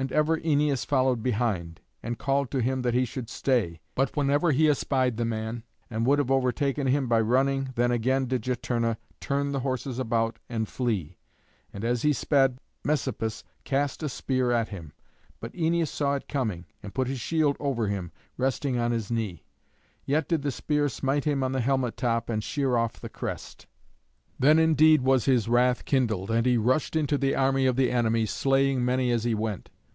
And 0.00 0.12
ever 0.12 0.38
Æneas 0.38 0.86
followed 0.86 1.24
behind, 1.24 1.80
and 2.04 2.20
called 2.20 2.52
to 2.52 2.60
him 2.62 2.82
that 2.82 2.94
he 2.94 3.04
should 3.04 3.28
stay; 3.28 3.80
but 3.96 4.16
whenever 4.16 4.52
he 4.52 4.68
espied 4.68 5.16
the 5.16 5.24
man, 5.24 5.64
and 5.90 6.06
would 6.06 6.20
have 6.20 6.30
overtaken 6.30 6.86
him 6.86 7.08
by 7.08 7.20
running, 7.20 7.70
then 7.74 7.90
again 7.90 8.26
did 8.26 8.42
Juturna 8.42 8.96
turn 9.20 9.50
the 9.50 9.58
horses 9.58 9.98
about 9.98 10.38
and 10.48 10.68
flee. 10.68 11.16
And 11.72 11.84
as 11.84 12.02
he 12.02 12.12
sped 12.12 12.60
Messapus 12.84 13.42
cast 13.64 14.04
a 14.04 14.08
spear 14.08 14.52
at 14.52 14.68
him. 14.68 14.92
But 15.40 15.52
Æneas 15.54 15.88
saw 15.88 16.14
it 16.14 16.28
coming, 16.28 16.66
and 16.80 16.94
put 16.94 17.08
his 17.08 17.18
shield 17.18 17.56
over 17.58 17.88
him, 17.88 18.12
resting 18.36 18.78
on 18.78 18.92
his 18.92 19.10
knee. 19.10 19.42
Yet 20.04 20.28
did 20.28 20.42
the 20.42 20.52
spear 20.52 20.88
smite 20.88 21.24
him 21.24 21.42
on 21.42 21.50
the 21.50 21.60
helmet 21.60 21.96
top 21.96 22.30
and 22.30 22.44
shear 22.44 22.76
off 22.76 23.00
the 23.00 23.08
crest. 23.08 23.66
Then 24.38 24.60
indeed 24.60 25.00
was 25.02 25.24
his 25.24 25.48
wrath 25.48 25.84
kindled, 25.84 26.30
and 26.30 26.46
he 26.46 26.56
rushed 26.56 26.94
into 26.94 27.18
the 27.18 27.34
army 27.34 27.66
of 27.66 27.74
the 27.74 27.90
enemy, 27.90 28.26
slaying 28.26 28.84
many 28.84 29.10
as 29.10 29.24
he 29.24 29.34
went. 29.34 29.70